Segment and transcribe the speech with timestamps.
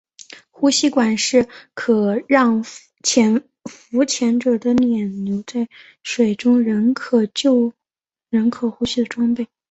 [0.49, 5.69] 呼吸管是可让浮潜者的脸留在
[6.01, 7.23] 水中仍可
[8.71, 9.47] 呼吸的装备。